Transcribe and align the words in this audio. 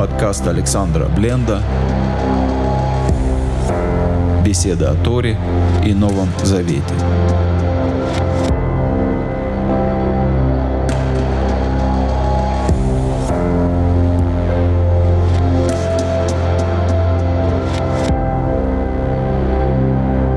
Подкаст 0.00 0.46
Александра 0.46 1.04
Бленда. 1.14 1.62
Беседа 4.42 4.92
о 4.92 4.94
Торе 4.94 5.38
и 5.84 5.92
Новом 5.92 6.30
Завете. 6.42 6.82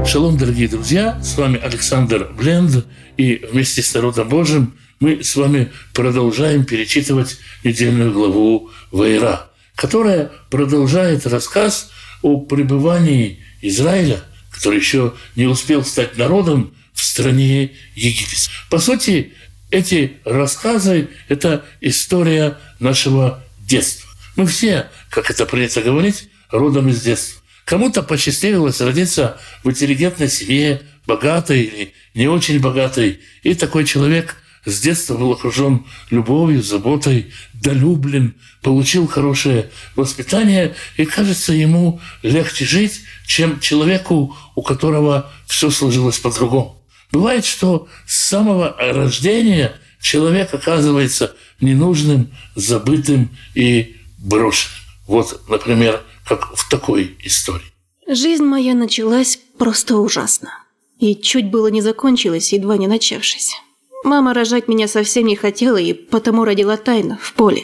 Шалом, 0.05 0.37
дорогие 0.37 0.67
друзья, 0.67 1.17
с 1.23 1.37
вами 1.37 1.57
Александр 1.57 2.29
Бленд, 2.37 2.85
и 3.15 3.45
вместе 3.49 3.81
с 3.81 3.93
народом 3.93 4.27
Божьим 4.27 4.73
мы 4.99 5.23
с 5.23 5.37
вами 5.37 5.71
продолжаем 5.93 6.65
перечитывать 6.65 7.37
недельную 7.63 8.11
главу 8.11 8.69
Вайра, 8.91 9.52
которая 9.75 10.31
продолжает 10.49 11.25
рассказ 11.25 11.91
о 12.21 12.39
пребывании 12.39 13.43
Израиля, 13.61 14.21
который 14.51 14.79
еще 14.79 15.13
не 15.35 15.45
успел 15.45 15.83
стать 15.83 16.17
народом 16.17 16.73
в 16.93 17.01
стране 17.01 17.71
Египет. 17.95 18.49
По 18.69 18.77
сути, 18.77 19.33
эти 19.71 20.17
рассказы– 20.25 21.09
это 21.27 21.65
история 21.81 22.57
нашего 22.79 23.43
детства. 23.59 24.09
Мы 24.35 24.45
все, 24.45 24.87
как 25.09 25.29
это 25.31 25.45
принято 25.45 25.81
говорить, 25.81 26.29
родом 26.51 26.89
из 26.89 27.01
детства. 27.01 27.41
Кому-то 27.65 28.03
посчастливилось 28.03 28.81
родиться 28.81 29.39
в 29.63 29.69
интеллигентной 29.69 30.29
семье, 30.29 30.81
богатой 31.07 31.61
или 31.61 31.93
не 32.13 32.27
очень 32.27 32.59
богатой. 32.59 33.19
И 33.41 33.53
такой 33.55 33.85
человек 33.85 34.37
с 34.65 34.79
детства 34.79 35.17
был 35.17 35.31
окружен 35.31 35.85
любовью, 36.09 36.63
заботой, 36.63 37.33
долюблен, 37.53 38.35
получил 38.61 39.07
хорошее 39.07 39.69
воспитание, 39.95 40.75
и 40.97 41.05
кажется 41.05 41.53
ему 41.53 41.99
легче 42.21 42.65
жить, 42.65 43.01
чем 43.25 43.59
человеку, 43.59 44.35
у 44.55 44.61
которого 44.61 45.31
все 45.47 45.69
сложилось 45.69 46.19
по-другому. 46.19 46.81
Бывает, 47.11 47.45
что 47.45 47.87
с 48.07 48.17
самого 48.17 48.75
рождения 48.79 49.73
человек 50.01 50.53
оказывается 50.53 51.35
ненужным, 51.61 52.31
забытым 52.55 53.29
и 53.55 53.97
брошенным. 54.17 54.77
Вот, 55.07 55.41
например, 55.49 56.01
как 56.25 56.55
в 56.55 56.69
такой 56.69 57.15
истории. 57.23 57.73
Жизнь 58.07 58.43
моя 58.43 58.73
началась 58.73 59.39
просто 59.57 59.97
ужасно. 59.97 60.51
И 60.99 61.15
чуть 61.15 61.49
было 61.49 61.67
не 61.67 61.81
закончилась, 61.81 62.53
едва 62.53 62.77
не 62.77 62.87
начавшись. 62.87 63.55
Мама 64.03 64.33
рожать 64.33 64.67
меня 64.67 64.87
совсем 64.87 65.25
не 65.25 65.35
хотела 65.35 65.77
и 65.77 65.93
потому 65.93 66.43
родила 66.43 66.77
тайно, 66.77 67.17
в 67.21 67.33
поле. 67.33 67.63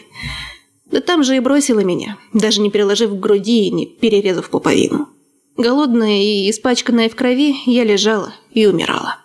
Да 0.85 1.01
там 1.01 1.23
же 1.23 1.35
и 1.35 1.39
бросила 1.39 1.81
меня, 1.81 2.17
даже 2.33 2.61
не 2.61 2.71
переложив 2.71 3.11
к 3.11 3.19
груди 3.19 3.67
и 3.67 3.71
не 3.71 3.85
перерезав 3.85 4.49
пуповину. 4.49 5.09
Голодная 5.57 6.21
и 6.21 6.49
испачканная 6.49 7.09
в 7.09 7.15
крови, 7.15 7.55
я 7.65 7.83
лежала 7.83 8.33
и 8.51 8.65
умирала. 8.65 9.17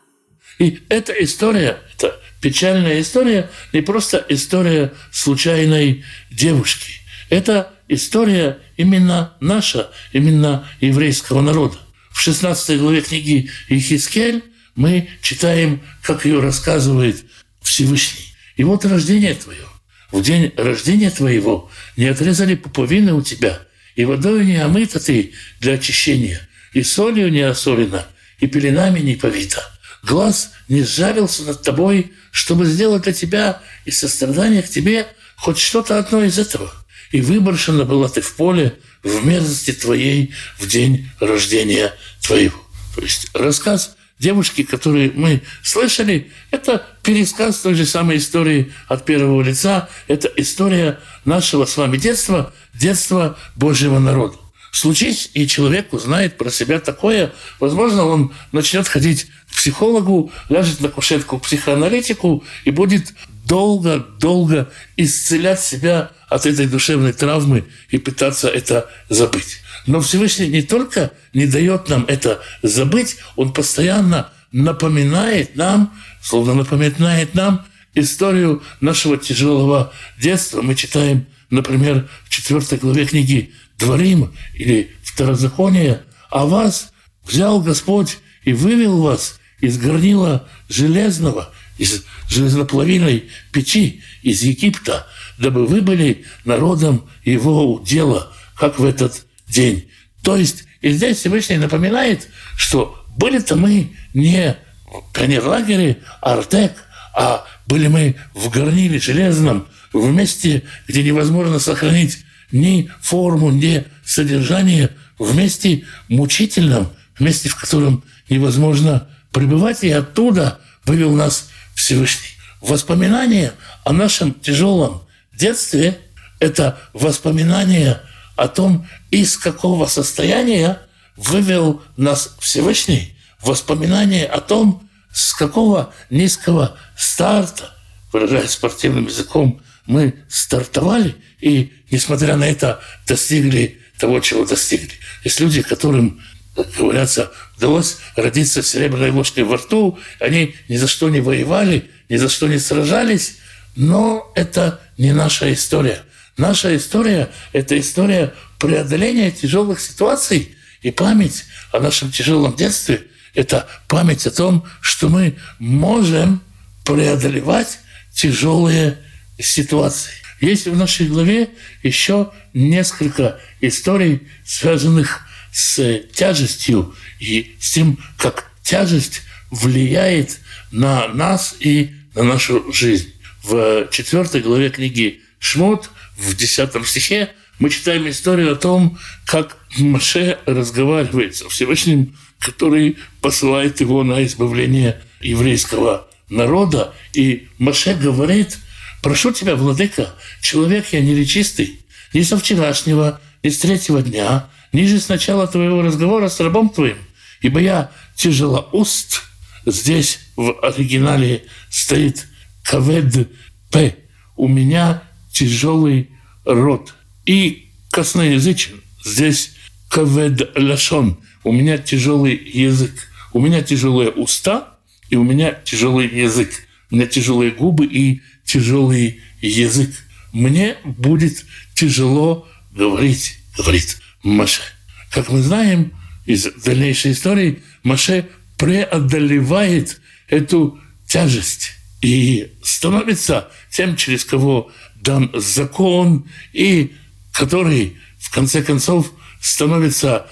И 0.59 0.81
эта 0.89 1.13
история, 1.13 1.79
это 1.97 2.21
печальная 2.43 3.01
история, 3.01 3.49
не 3.73 3.81
просто 3.81 4.25
история 4.29 4.93
случайной 5.13 6.05
девушки. 6.31 6.93
Это 7.31 7.73
история 7.89 8.59
именно 8.77 9.35
наша, 9.41 9.91
именно 10.13 10.69
еврейского 10.81 11.41
народа. 11.41 11.77
В 12.11 12.21
16 12.21 12.79
главе 12.79 13.01
книги 13.01 13.51
Ехискель 13.69 14.43
мы 14.75 15.09
читаем, 15.23 15.81
как 16.03 16.25
ее 16.25 16.41
рассказывает 16.41 17.25
Всевышний. 17.61 18.35
И 18.57 18.65
вот 18.65 18.85
рождение 18.85 19.35
твое. 19.35 19.67
В 20.11 20.23
день 20.23 20.53
рождения 20.57 21.11
твоего 21.11 21.71
не 21.97 22.07
отрезали 22.07 22.55
пуповины 22.55 23.15
у 23.15 23.23
тебя, 23.23 23.61
и 23.97 24.05
водой 24.05 24.45
не 24.45 24.57
омыта 24.57 25.01
ты 25.01 25.33
для 25.61 25.75
очищения, 25.75 26.41
и 26.73 26.83
солью 26.83 27.31
не 27.31 27.41
осолена, 27.41 28.07
и 28.39 28.47
пеленами 28.47 29.01
не 29.01 29.17
повита. 29.17 29.63
Глаз 30.03 30.53
не 30.69 30.83
сжалился 30.83 31.43
над 31.45 31.63
тобой, 31.63 32.13
чтобы 32.31 32.67
сделать 32.67 33.03
для 33.03 33.13
тебя 33.13 33.63
и 33.85 33.91
сострадание 33.91 34.63
к 34.63 34.69
тебе 34.69 35.07
хоть 35.37 35.59
что-то 35.59 35.99
одно 35.99 36.23
из 36.23 36.39
этого– 36.39 36.73
и 37.15 37.21
выброшена 37.21 37.85
была 37.85 38.09
ты 38.09 38.21
в 38.21 38.35
поле 38.35 38.75
в 39.05 39.25
мерзости 39.25 39.73
твоей 39.73 40.35
в 40.59 40.67
день 40.67 41.09
рождения 41.21 41.95
твоего. 42.21 42.61
То 42.97 43.03
есть 43.03 43.29
рассказ 43.35 43.97
девушки, 44.19 44.63
который 44.63 45.13
мы 45.15 45.43
слышали, 45.63 46.31
это 46.51 46.87
пересказ 47.03 47.59
той 47.59 47.75
же 47.75 47.87
самой 47.87 48.19
истории 48.19 48.73
от 48.89 49.05
первого 49.05 49.43
лица. 49.43 49.89
Это 50.07 50.31
история 50.37 50.99
нашего 51.25 51.65
с 51.65 51.77
вами 51.77 51.97
детства, 51.97 52.53
детства 52.73 53.39
Божьего 53.57 53.99
народа. 53.99 54.37
Случись, 54.73 55.31
и 55.35 55.47
человек 55.47 55.93
узнает 55.93 56.37
про 56.37 56.51
себя 56.51 56.81
такое, 56.81 57.33
возможно, 57.61 58.07
он 58.07 58.33
начнет 58.51 58.89
ходить 58.89 59.29
к 59.49 59.55
психологу, 59.55 60.33
ляжет 60.49 60.81
на 60.81 60.89
кушетку 60.89 61.39
к 61.39 61.43
психоаналитику 61.43 62.43
и 62.65 62.73
будет 62.73 63.15
долго-долго 63.47 64.69
исцелять 64.97 65.61
себя 65.61 66.11
от 66.29 66.47
этой 66.47 66.67
душевной 66.67 67.13
травмы 67.13 67.65
и 67.91 67.99
пытаться 67.99 68.49
это 68.49 68.91
забыть. 69.09 69.61
Но 69.87 70.01
Всевышний 70.01 70.49
не 70.49 70.63
только 70.63 71.13
не 71.33 71.47
дает 71.47 71.89
нам 71.89 72.05
это 72.09 72.41
забыть, 72.63 73.17
Он 73.37 73.53
постоянно 73.53 74.31
напоминает 74.53 75.57
нам, 75.57 75.93
словно 76.23 76.55
напоминает 76.55 77.35
нам 77.35 77.65
историю 77.95 78.63
нашего 78.81 79.17
тяжелого 79.17 79.93
детства. 80.19 80.63
Мы 80.63 80.75
читаем, 80.75 81.27
например, 81.51 82.09
в 82.25 82.31
4 82.31 82.79
главе 82.79 83.07
книги 83.07 83.53
«Дворим» 83.79 84.35
или 84.55 84.95
«Второзаконие», 85.03 86.03
«А 86.31 86.47
вас 86.47 86.93
взял 87.25 87.61
Господь 87.61 88.19
и 88.45 88.53
вывел 88.53 89.03
вас 89.03 89.39
из 89.61 89.79
горнила 89.79 90.49
железного, 90.69 91.53
из 91.79 92.05
железноплавильной 92.29 93.25
печи 93.53 94.03
из 94.23 94.43
Египта, 94.43 95.07
дабы 95.39 95.67
вы 95.67 95.81
были 95.81 96.25
народом 96.45 97.09
его 97.25 97.83
дела, 97.85 98.33
как 98.57 98.79
в 98.79 98.85
этот 98.85 99.27
день. 99.55 99.89
То 100.23 100.37
есть 100.37 100.65
и 100.81 100.91
здесь 100.91 101.19
Всевышний 101.19 101.57
напоминает, 101.57 102.29
что 102.57 103.03
были-то 103.17 103.57
мы 103.57 103.93
не 104.13 104.57
в 104.87 105.13
пионерлагере 105.13 105.99
Артек, 106.21 106.73
а 107.17 107.45
были 107.67 107.87
мы 107.87 108.17
в 108.35 108.51
горниле 108.51 108.99
железном, 108.99 109.67
в 109.93 110.13
месте, 110.13 110.65
где 110.89 111.03
невозможно 111.03 111.59
сохранить 111.59 112.19
ни 112.53 112.91
форму, 113.01 113.51
ни 113.51 113.85
содержание, 114.05 114.91
в 115.19 115.37
месте 115.37 115.85
мучительном, 116.09 116.91
в 117.15 117.21
месте, 117.21 117.49
в 117.49 117.57
котором 117.57 118.03
невозможно 118.29 119.09
пребывать, 119.33 119.85
и 119.85 119.91
оттуда 119.91 120.59
вывел 120.85 121.15
нас 121.15 121.49
Всевышний. 121.75 122.37
Воспоминание 122.61 123.53
о 123.85 123.93
нашем 123.93 124.35
тяжелом 124.35 125.07
детстве– 125.33 125.99
это 126.41 126.79
воспоминание 126.93 128.01
о 128.37 128.49
том, 128.49 128.87
из 129.11 129.37
какого 129.37 129.87
состояния 129.87 130.81
вывел 131.17 131.83
нас 131.97 132.37
Всевышний, 132.41 133.17
воспоминание 133.43 134.27
о 134.27 134.41
том, 134.41 134.89
с 135.13 135.35
какого 135.35 135.95
низкого 136.11 136.77
старта, 136.97 137.75
выражаясь 138.13 138.51
спортивным 138.51 139.07
языком, 139.07 139.61
мы 139.87 140.15
стартовали 140.29 141.15
и, 141.41 141.73
несмотря 141.91 142.37
на 142.37 142.45
это, 142.45 142.81
достигли 143.07 143.81
того, 143.99 144.21
чего 144.21 144.45
достигли. 144.45 144.93
Есть 145.23 145.41
люди, 145.41 145.63
которым 145.63 146.21
как 146.55 146.71
говорится, 146.79 147.33
удалось 147.57 147.99
родиться 148.17 148.63
с 148.63 148.69
серебряной 148.69 149.11
ложкой 149.11 149.45
во 149.45 149.57
рту. 149.57 149.99
Они 150.21 150.55
ни 150.69 150.77
за 150.77 150.87
что 150.87 151.09
не 151.11 151.21
воевали, 151.21 151.91
ни 152.09 152.17
за 152.17 152.29
что 152.29 152.47
не 152.47 152.59
сражались, 152.59 153.39
но 153.75 154.31
это 154.37 154.81
не 154.97 155.13
наша 155.13 155.53
история. 155.53 156.03
Наша 156.37 156.77
история– 156.77 157.31
это 157.53 157.79
история 157.79 158.35
преодоления 158.59 159.31
тяжелых 159.31 159.81
ситуаций 159.81 160.57
и 160.83 160.91
память 160.91 161.45
о 161.73 161.81
нашем 161.81 162.11
тяжелом 162.11 162.57
детстве– 162.57 163.03
это 163.35 163.69
память 163.89 164.27
о 164.27 164.31
том, 164.31 164.65
что 164.81 165.09
мы 165.09 165.37
можем 165.59 166.41
преодолевать 166.85 167.81
тяжелые 168.13 168.99
ситуации. 169.39 170.13
Есть 170.41 170.67
в 170.67 170.77
нашей 170.77 171.09
главе 171.09 171.51
еще 171.83 172.31
несколько 172.53 173.41
историй, 173.61 174.29
связанных 174.45 175.23
с 175.53 176.01
тяжестью 176.13 176.95
и 177.19 177.57
с 177.61 177.73
тем, 177.73 177.99
как 178.17 178.51
тяжесть 178.63 179.23
влияет 179.51 180.39
на 180.71 181.09
нас 181.09 181.57
и 181.61 181.95
на 182.15 182.23
нашу 182.23 182.73
жизнь. 182.73 183.13
В 183.43 183.89
четвертой 183.91 184.41
главе 184.41 184.71
книги 184.71 185.23
Шмот, 185.39 185.91
в 186.17 186.37
десятом 186.37 186.85
стихе, 186.85 187.31
мы 187.59 187.71
читаем 187.71 188.09
историю 188.09 188.53
о 188.53 188.57
том, 188.57 188.99
как 189.27 189.59
Маше 189.79 190.39
разговаривает 190.47 191.37
со 191.37 191.49
Всевышним, 191.49 192.17
который 192.39 192.99
посылает 193.21 193.81
его 193.81 194.03
на 194.03 194.25
избавление 194.25 195.01
еврейского 195.21 196.09
народа. 196.29 196.95
И 197.13 197.49
Маше 197.59 197.95
говорит, 197.95 198.59
прошу 199.03 199.33
тебя, 199.33 199.57
владыка, 199.57 200.15
человек 200.41 200.87
я 200.93 201.01
неречистый, 201.01 201.81
ни 202.13 202.23
со 202.23 202.39
вчерашнего, 202.39 203.21
ни 203.43 203.51
с 203.51 203.59
третьего 203.59 204.03
дня, 204.03 204.49
ниже 204.73 205.01
с 205.01 205.09
начала 205.09 205.47
твоего 205.47 205.83
разговора 205.83 206.29
с 206.29 206.41
рабом 206.41 206.69
твоим, 206.69 206.99
ибо 207.41 207.61
я 207.61 207.91
тяжело 208.17 208.69
уст. 208.73 209.23
Здесь 209.67 210.21
в 210.37 210.61
оригинале 210.61 211.45
стоит 211.71 212.27
кавед 212.63 213.29
п. 213.71 213.97
У 214.37 214.49
меня 214.49 215.03
тяжелый 215.35 216.11
рот. 216.45 216.95
И 217.27 217.69
косноязычен. 217.91 218.81
Здесь 219.05 219.51
кавед 219.89 220.57
лашон. 220.57 221.19
У 221.43 221.53
меня 221.53 221.77
тяжелый 221.77 222.37
язык. 222.37 222.93
У 223.33 223.41
меня 223.41 223.63
тяжелые 223.63 224.11
уста, 224.11 224.79
и 225.11 225.17
у 225.17 225.25
меня 225.25 225.53
тяжелый 225.53 226.09
язык. 226.09 226.51
У 226.91 226.97
меня 226.97 227.07
тяжелые 227.07 227.51
губы 227.51 227.85
и 227.85 228.23
тяжелый 228.45 229.21
язык. 229.43 229.91
Мне 230.33 230.77
будет 230.85 231.45
тяжело 231.75 232.49
говорить, 232.73 233.39
говорит 233.57 233.99
Маше. 234.23 234.63
Как 235.11 235.31
мы 235.31 235.43
знаем 235.43 235.93
из 236.27 236.47
дальнейшей 236.65 237.13
истории, 237.13 237.63
Маше 237.83 238.29
преодолевает 238.57 240.01
эту 240.29 240.79
тяжесть 241.07 241.73
и 242.01 242.53
становится 242.63 243.49
тем, 243.71 243.97
через 243.97 244.25
кого 244.25 244.71
дан 245.05 245.31
закон, 245.35 246.25
и 246.53 246.93
который, 247.33 247.97
в 248.19 248.33
конце 248.33 248.63
концов, 248.63 249.13
становится 249.41 250.27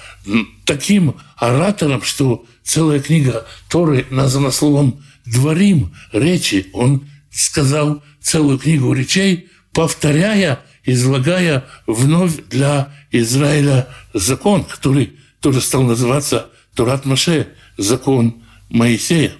таким 0.64 1.16
оратором, 1.36 2.02
что 2.02 2.44
целая 2.64 3.00
книга 3.00 3.46
Торы 3.68 4.06
названа 4.10 4.50
словом 4.50 5.04
«дворим», 5.26 5.94
речи. 6.12 6.68
Он 6.72 7.06
сказал 7.30 8.02
целую 8.20 8.58
книгу 8.58 8.92
речей, 8.92 9.48
повторяя, 9.72 10.60
излагая 10.84 11.64
вновь 11.86 12.48
для 12.48 12.92
Израиля 13.10 13.88
закон, 14.14 14.64
который 14.64 15.12
тоже 15.40 15.60
стал 15.60 15.82
называться 15.82 16.50
Турат 16.74 17.04
Маше, 17.04 17.48
закон 17.76 18.42
Моисея. 18.70 19.32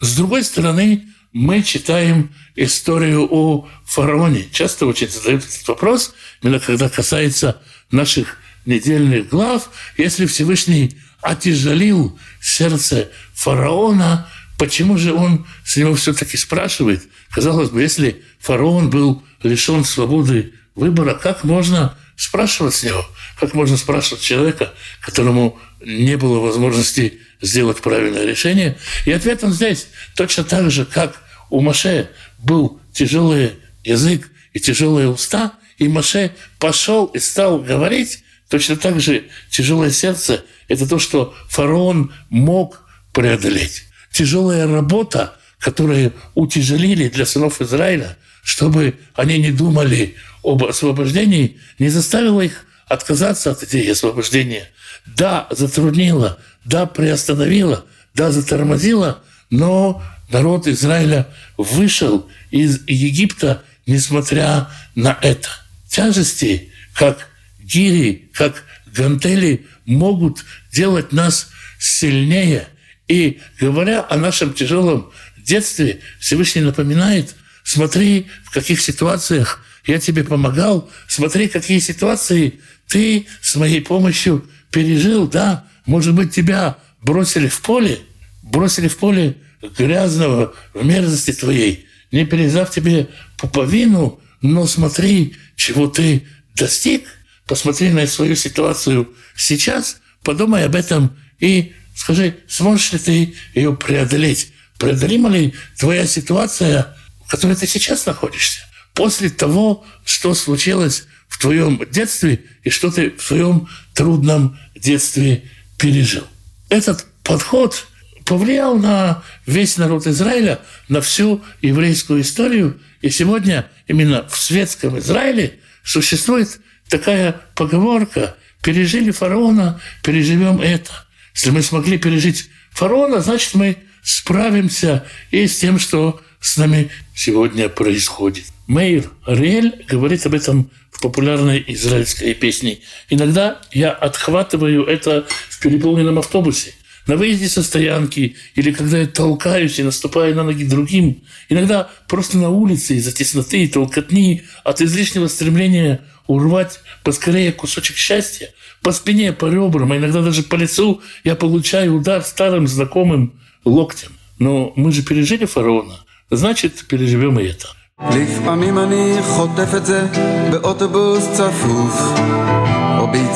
С 0.00 0.14
другой 0.14 0.44
стороны, 0.44 1.06
мы 1.36 1.62
читаем 1.62 2.34
историю 2.54 3.28
о 3.30 3.68
фараоне. 3.84 4.48
Часто 4.52 4.86
очень 4.86 5.10
задают 5.10 5.44
этот 5.44 5.68
вопрос, 5.68 6.14
именно 6.40 6.58
когда 6.58 6.88
касается 6.88 7.60
наших 7.90 8.38
недельных 8.64 9.28
глав, 9.28 9.68
если 9.98 10.24
Всевышний 10.24 10.96
отяжелил 11.20 12.18
сердце 12.40 13.10
фараона, 13.34 14.26
почему 14.58 14.96
же 14.96 15.12
он 15.12 15.46
с 15.62 15.76
него 15.76 15.94
все-таки 15.94 16.38
спрашивает? 16.38 17.02
Казалось 17.30 17.68
бы, 17.68 17.82
если 17.82 18.22
фараон 18.38 18.88
был 18.88 19.22
лишен 19.42 19.84
свободы 19.84 20.54
выбора, 20.74 21.12
как 21.12 21.44
можно 21.44 21.98
спрашивать 22.16 22.76
с 22.76 22.82
него? 22.82 23.04
Как 23.38 23.52
можно 23.52 23.76
спрашивать 23.76 24.22
человека, 24.22 24.72
которому 25.02 25.58
не 25.84 26.16
было 26.16 26.38
возможности 26.38 27.20
сделать 27.42 27.82
правильное 27.82 28.24
решение? 28.24 28.78
И 29.04 29.12
ответ 29.12 29.44
он 29.44 29.52
здесь 29.52 29.88
точно 30.14 30.42
так 30.42 30.70
же, 30.70 30.86
как 30.86 31.25
у 31.50 31.60
Маше 31.60 32.10
был 32.38 32.80
тяжелый 32.92 33.52
язык 33.84 34.30
и 34.52 34.60
тяжелые 34.60 35.08
уста, 35.08 35.52
и 35.78 35.88
Маше 35.88 36.32
пошел 36.58 37.06
и 37.06 37.18
стал 37.18 37.58
говорить, 37.58 38.24
точно 38.48 38.76
так 38.76 39.00
же 39.00 39.24
тяжелое 39.50 39.90
сердце– 39.90 40.44
это 40.68 40.88
то, 40.88 40.98
что 40.98 41.34
фараон 41.48 42.12
мог 42.28 42.82
преодолеть. 43.12 43.84
Тяжелая 44.12 44.66
работа, 44.66 45.36
которую 45.58 46.12
утяжелили 46.34 47.08
для 47.08 47.26
сынов 47.26 47.60
Израиля, 47.60 48.16
чтобы 48.42 48.94
они 49.14 49.38
не 49.38 49.52
думали 49.52 50.16
об 50.42 50.64
освобождении, 50.64 51.58
не 51.78 51.88
заставила 51.88 52.40
их 52.40 52.66
отказаться 52.88 53.50
от 53.50 53.62
идеи 53.64 53.90
освобождения. 53.90 54.68
Да, 55.06 55.46
затруднила, 55.50 56.38
да, 56.64 56.86
приостановила, 56.86 57.84
да, 58.14 58.30
затормозила, 58.30 59.22
но 59.50 60.02
народ 60.30 60.66
Израиля 60.66 61.28
вышел 61.56 62.28
из 62.50 62.80
Египта, 62.86 63.62
несмотря 63.86 64.68
на 64.94 65.18
это. 65.22 65.48
Тяжести, 65.88 66.70
как 66.94 67.28
гири, 67.60 68.30
как 68.34 68.64
гантели, 68.86 69.66
могут 69.84 70.44
делать 70.72 71.12
нас 71.12 71.48
сильнее. 71.78 72.68
И 73.08 73.40
говоря 73.60 74.04
о 74.08 74.16
нашем 74.16 74.52
тяжелом 74.52 75.10
детстве, 75.36 76.00
Всевышний 76.18 76.62
напоминает, 76.62 77.36
смотри, 77.62 78.26
в 78.44 78.50
каких 78.50 78.80
ситуациях 78.80 79.62
я 79.86 80.00
тебе 80.00 80.24
помогал, 80.24 80.90
смотри, 81.06 81.46
какие 81.48 81.78
ситуации 81.78 82.60
ты 82.88 83.26
с 83.40 83.54
моей 83.54 83.80
помощью 83.80 84.48
пережил, 84.70 85.28
да, 85.28 85.64
может 85.86 86.14
быть, 86.14 86.34
тебя 86.34 86.78
бросили 87.02 87.46
в 87.46 87.60
поле, 87.62 88.00
бросили 88.46 88.88
в 88.88 88.96
поле 88.96 89.36
грязного 89.76 90.54
в 90.72 90.84
мерзости 90.84 91.32
твоей, 91.32 91.86
не 92.12 92.24
перезав 92.24 92.70
тебе 92.70 93.08
пуповину, 93.36 94.20
но 94.40 94.66
смотри, 94.66 95.36
чего 95.56 95.88
ты 95.88 96.26
достиг, 96.54 97.06
посмотри 97.46 97.90
на 97.90 98.06
свою 98.06 98.36
ситуацию 98.36 99.12
сейчас, 99.36 99.98
подумай 100.22 100.64
об 100.64 100.74
этом 100.74 101.16
и 101.40 101.72
скажи, 101.94 102.36
сможешь 102.48 102.92
ли 102.92 102.98
ты 102.98 103.34
ее 103.54 103.74
преодолеть? 103.74 104.52
Преодолима 104.78 105.30
ли 105.30 105.54
твоя 105.78 106.06
ситуация, 106.06 106.96
в 107.24 107.30
которой 107.30 107.56
ты 107.56 107.66
сейчас 107.66 108.06
находишься? 108.06 108.60
После 108.94 109.30
того, 109.30 109.84
что 110.04 110.34
случилось 110.34 111.04
в 111.28 111.38
твоем 111.38 111.82
детстве 111.90 112.44
и 112.62 112.70
что 112.70 112.90
ты 112.90 113.10
в 113.10 113.22
своем 113.22 113.68
трудном 113.94 114.58
детстве 114.74 115.44
пережил. 115.78 116.24
Этот 116.68 117.06
подход 117.22 117.86
повлиял 118.26 118.76
на 118.76 119.22
весь 119.46 119.78
народ 119.78 120.06
Израиля, 120.06 120.58
на 120.88 121.00
всю 121.00 121.42
еврейскую 121.62 122.20
историю. 122.20 122.78
И 123.00 123.08
сегодня 123.08 123.70
именно 123.86 124.28
в 124.28 124.36
светском 124.36 124.98
Израиле 124.98 125.60
существует 125.82 126.60
такая 126.88 127.40
поговорка 127.54 128.36
«пережили 128.62 129.12
фараона, 129.12 129.80
переживем 130.02 130.60
это». 130.60 130.90
Если 131.34 131.50
мы 131.50 131.62
смогли 131.62 131.98
пережить 131.98 132.50
фараона, 132.72 133.20
значит, 133.20 133.54
мы 133.54 133.76
справимся 134.02 135.04
и 135.30 135.46
с 135.46 135.58
тем, 135.58 135.78
что 135.78 136.20
с 136.40 136.56
нами 136.56 136.90
сегодня 137.14 137.68
происходит. 137.68 138.44
Мейр 138.66 139.10
Ариэль 139.24 139.84
говорит 139.88 140.26
об 140.26 140.34
этом 140.34 140.70
в 140.90 141.00
популярной 141.00 141.62
израильской 141.68 142.34
песне. 142.34 142.80
Иногда 143.08 143.60
я 143.72 143.92
отхватываю 143.92 144.84
это 144.84 145.26
в 145.48 145.60
переполненном 145.60 146.18
автобусе– 146.18 146.74
на 147.07 147.15
выезде 147.15 147.49
со 147.49 147.63
стоянки 147.63 148.35
или 148.55 148.71
когда 148.71 148.99
я 148.99 149.07
толкаюсь 149.07 149.79
и 149.79 149.83
наступаю 149.83 150.35
на 150.35 150.43
ноги 150.43 150.65
другим, 150.65 151.23
иногда 151.49 151.89
просто 152.07 152.37
на 152.37 152.49
улице 152.49 152.95
из-за 152.95 153.11
тесноты 153.11 153.63
и 153.63 153.67
толкотни, 153.67 154.43
от 154.63 154.81
излишнего 154.81 155.27
стремления 155.27 156.01
урвать 156.27 156.79
поскорее 157.03 157.51
кусочек 157.51 157.97
счастья, 157.97 158.49
по 158.81 158.91
спине, 158.91 159.33
по 159.33 159.45
ребрам, 159.45 159.91
а 159.91 159.97
иногда 159.97 160.21
даже 160.21 160.43
по 160.43 160.55
лицу 160.55 161.01
я 161.23 161.35
получаю 161.35 161.95
удар 161.95 162.23
старым 162.23 162.67
знакомым 162.67 163.33
локтем. 163.65 164.11
Но 164.39 164.73
мы 164.75 164.91
же 164.91 165.03
пережили 165.03 165.45
фараона, 165.45 166.03
значит, 166.29 166.85
переживем 166.87 167.39
и 167.39 167.45
это. 167.45 167.67
לפעמים 168.09 168.77
אני 168.77 169.17
חוטף 169.21 169.75
את 169.75 169.85
זה 169.85 170.07
באוטובוס 170.51 171.29
צפוף 171.33 172.11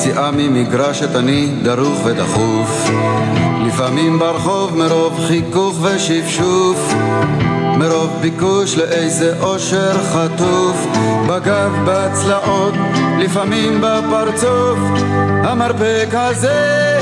ביציאה 0.00 0.30
ממגרשת 0.30 1.16
אני 1.16 1.48
דרוך 1.62 2.04
ודחוף 2.04 2.90
לפעמים 3.66 4.18
ברחוב 4.18 4.76
מרוב 4.76 5.20
חיכוך 5.26 5.78
ושפשוף 5.82 6.94
מרוב 7.78 8.18
ביקוש 8.20 8.76
לאיזה 8.76 9.40
אושר 9.40 10.04
חטוף 10.04 10.86
בגב, 11.28 11.72
בצלעות, 11.86 12.74
לפעמים 13.18 13.80
בפרצוף 13.80 14.78
המרפק 15.44 16.08
הזה 16.12 16.98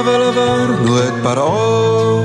אבל 0.00 0.22
עברנו 0.22 0.98
את 0.98 1.12
פרעה 1.22 2.20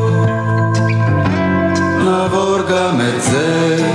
נעבור 2.05 2.57
גם 2.69 3.01
את 3.01 3.21
זה 3.21 3.85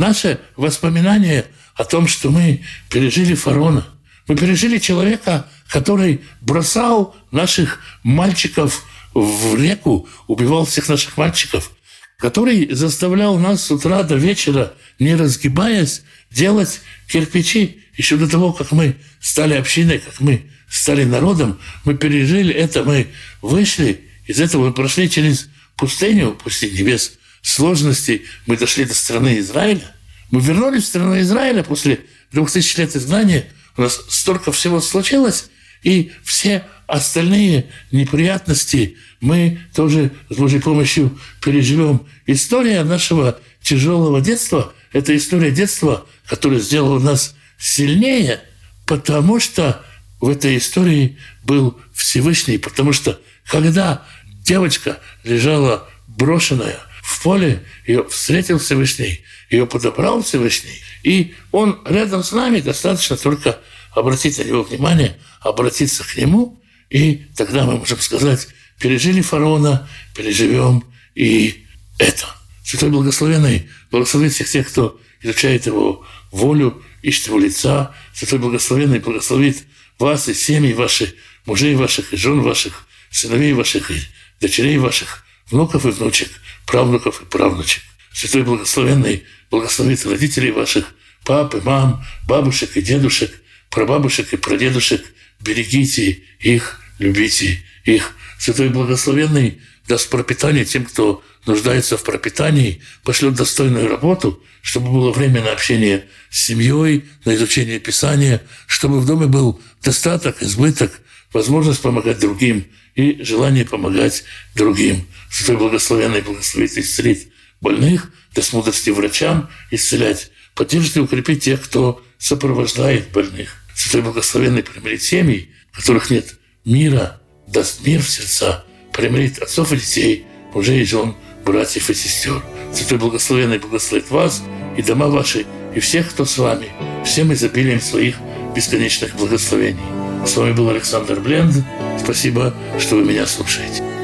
Наше 0.00 0.38
воспоминание 0.56 1.42
о 1.75 1.83
том, 1.83 2.07
что 2.07 2.29
мы 2.31 2.61
пережили 2.89 3.35
фараона, 3.35 3.85
мы 4.27 4.35
пережили 4.35 4.79
человека, 4.79 5.47
который 5.67 6.21
бросал 6.41 7.15
наших 7.31 7.79
мальчиков 8.03 8.83
в 9.13 9.55
реку, 9.55 10.07
убивал 10.27 10.65
всех 10.65 10.89
наших 10.89 11.17
мальчиков, 11.17 11.71
который 12.17 12.73
заставлял 12.73 13.37
нас 13.37 13.65
с 13.65 13.71
утра 13.71 14.03
до 14.03 14.15
вечера, 14.15 14.73
не 14.99 15.15
разгибаясь, 15.15 16.03
делать 16.31 16.81
кирпичи. 17.07 17.81
Еще 17.97 18.17
до 18.17 18.27
того, 18.27 18.51
как 18.51 18.71
мы 18.71 18.95
стали 19.21 19.53
общиной, 19.53 19.99
как 19.99 20.19
мы 20.19 20.49
стали 20.69 21.03
народом, 21.03 21.59
мы 21.85 21.95
пережили 21.95 22.53
это, 22.53 22.83
мы 22.83 23.07
вышли 23.41 24.01
из 24.27 24.41
этого, 24.41 24.67
мы 24.67 24.73
прошли 24.73 25.09
через 25.09 25.49
пустыню, 25.77 26.31
пустыню 26.31 26.85
без 26.85 27.13
сложностей, 27.41 28.23
мы 28.47 28.57
дошли 28.57 28.85
до 28.85 28.95
страны 28.95 29.39
Израиля, 29.39 29.94
Мы 30.35 30.41
вернулись 30.41 30.83
в 30.83 30.87
страну 30.87 31.17
Израиля 31.21 31.63
после 31.63 32.01
двух 32.33 32.51
тысяч 32.51 32.75
лет 32.75 32.93
изгнания. 32.93 33.45
У 33.77 33.83
нас 33.83 34.01
столько 34.09 34.51
всего 34.51 34.81
случилось, 34.81 35.45
и 35.81 36.11
все 36.25 36.65
остальные 36.87 37.67
неприятности 37.93 38.97
мы 39.21 39.59
тоже 39.73 40.11
с 40.29 40.35
Божьей 40.35 40.59
помощью 40.59 41.17
переживем. 41.41 42.05
История 42.25 42.83
нашего 42.83 43.39
тяжелого 43.61 44.19
детства– 44.19 44.73
это 44.91 45.15
история 45.15 45.51
детства, 45.51 46.05
которая 46.27 46.59
сделала 46.59 46.99
нас 46.99 47.33
сильнее, 47.57 48.41
потому 48.85 49.39
что 49.39 49.85
в 50.19 50.27
этой 50.27 50.57
истории 50.57 51.17
был 51.45 51.79
Всевышний, 51.93 52.57
потому 52.57 52.91
что 52.91 53.21
когда 53.45 54.03
девочка 54.43 54.99
лежала 55.23 55.89
брошенная 56.07 56.77
в 57.03 57.23
поле, 57.23 57.63
ее 57.87 58.03
встретил 58.09 58.59
Всевышний, 58.59 59.21
ее 59.49 59.65
подобрал 59.65 60.23
Всевышний, 60.23 60.81
и 61.03 61.35
он 61.51 61.81
рядом 61.85 62.23
с 62.23 62.31
нами, 62.31 62.61
достаточно 62.61 63.17
только 63.17 63.59
обратить 63.93 64.37
на 64.37 64.43
него 64.43 64.63
внимание, 64.63 65.17
обратиться 65.39 66.03
к 66.03 66.17
нему, 66.17 66.61
и 66.89 67.25
тогда 67.35 67.65
мы 67.65 67.77
можем 67.77 67.99
сказать, 67.99 68.47
пережили 68.79 69.21
фараона, 69.21 69.87
переживем 70.15 70.83
и 71.15 71.65
это. 71.97 72.25
Святой 72.63 72.89
Благословенный 72.89 73.69
благословит 73.91 74.33
всех 74.33 74.49
тех, 74.49 74.67
кто 74.67 74.99
изучает 75.21 75.65
его 75.65 76.05
волю, 76.31 76.83
ищет 77.01 77.27
его 77.27 77.39
лица. 77.39 77.95
Святой 78.13 78.39
Благословенный 78.39 78.99
благословит 78.99 79.63
вас 79.99 80.27
и 80.27 80.33
семьи 80.33 80.73
ваши, 80.73 81.15
мужей 81.45 81.75
ваших 81.75 82.13
и 82.13 82.17
жен 82.17 82.41
ваших, 82.41 82.87
сыновей 83.11 83.53
ваших 83.53 83.91
и 83.91 83.99
дочерей 84.41 84.77
ваших, 84.77 85.25
внуков 85.49 85.85
и 85.85 85.89
внучек, 85.89 86.29
правнуков 86.65 87.21
и 87.21 87.25
правнучек. 87.25 87.83
Святой 88.15 88.43
Благословенный 88.43 89.25
благословит 89.51 90.05
родителей 90.05 90.51
ваших, 90.51 90.95
пап 91.25 91.53
и 91.53 91.59
мам, 91.59 92.01
бабушек 92.25 92.77
и 92.77 92.81
дедушек, 92.81 93.29
прабабушек 93.69 94.31
и 94.31 94.37
прадедушек. 94.37 95.03
Берегите 95.41 96.23
их, 96.39 96.79
любите 96.97 97.61
их. 97.83 98.15
Святой 98.39 98.69
Благословенный 98.69 99.59
даст 99.85 100.09
пропитание 100.09 100.63
тем, 100.63 100.85
кто 100.85 101.21
нуждается 101.45 101.97
в 101.97 102.03
пропитании, 102.03 102.81
пошлет 103.03 103.35
достойную 103.35 103.89
работу, 103.89 104.41
чтобы 104.61 104.93
было 104.93 105.11
время 105.11 105.43
на 105.43 105.51
общение 105.51 106.05
с 106.29 106.45
семьей, 106.45 107.03
на 107.25 107.35
изучение 107.35 107.79
Писания, 107.79 108.41
чтобы 108.65 109.01
в 109.01 109.05
доме 109.05 109.27
был 109.27 109.59
достаток, 109.83 110.41
избыток, 110.41 111.01
возможность 111.33 111.81
помогать 111.81 112.19
другим 112.19 112.65
и 112.95 113.21
желание 113.23 113.65
помогать 113.65 114.23
другим. 114.55 115.05
Святой 115.29 115.57
Благословенный 115.57 116.21
благословит 116.21 116.77
и 116.77 116.79
исцелит 116.79 117.27
больных, 117.61 118.11
даст 118.33 118.53
мудрости 118.53 118.89
врачам 118.89 119.49
исцелять, 119.71 120.31
поддержит 120.53 120.97
и 120.97 120.99
укрепит 120.99 121.41
тех, 121.41 121.61
кто 121.61 122.03
сопровождает 122.17 123.11
больных. 123.11 123.55
Святой 123.75 124.01
Благословенный 124.01 124.63
примирит 124.63 125.01
семьи, 125.01 125.51
в 125.71 125.77
которых 125.77 126.09
нет 126.09 126.39
мира, 126.63 127.21
даст 127.47 127.85
мир 127.85 128.01
в 128.01 128.09
сердца, 128.09 128.63
примирит 128.93 129.39
отцов 129.39 129.71
и 129.73 129.77
детей, 129.77 130.25
мужей 130.53 130.81
и 130.81 130.85
жен, 130.85 131.15
братьев 131.45 131.89
и 131.89 131.93
сестер. 131.93 132.41
Святой 132.73 132.97
Благословенный 132.97 133.59
благословит 133.59 134.09
вас 134.09 134.43
и 134.77 134.81
дома 134.81 135.07
ваши, 135.07 135.45
и 135.75 135.79
всех, 135.79 136.09
кто 136.09 136.25
с 136.25 136.37
вами, 136.37 136.69
всем 137.05 137.33
изобилием 137.33 137.81
своих 137.81 138.15
бесконечных 138.55 139.15
благословений. 139.15 139.83
С 140.25 140.35
вами 140.37 140.53
был 140.53 140.69
Александр 140.69 141.19
Бленд. 141.19 141.55
Спасибо, 142.01 142.53
что 142.79 142.95
вы 142.95 143.05
меня 143.05 143.27
слушаете. 143.27 143.94